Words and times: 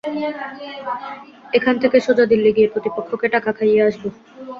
এখান 1.53 1.75
থেকে 1.83 1.97
সোজা 1.99 2.25
দিল্লি 2.31 2.51
গিয়ে 2.55 2.71
প্রতিপক্ষকে 2.73 3.27
টাকা 3.35 3.49
খাইয়ে 3.57 3.85
আসবো। 3.87 4.07